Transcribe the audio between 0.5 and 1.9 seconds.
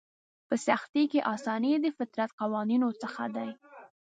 سختي کې اساني د